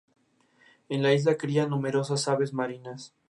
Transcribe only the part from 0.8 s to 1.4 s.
En la isla